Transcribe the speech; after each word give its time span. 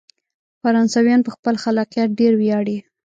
فرانسویان 0.61 1.19
په 1.23 1.31
خپل 1.35 1.55
خلاقیت 1.63 2.09
ډیر 2.19 2.33
ویاړي. 2.37 2.77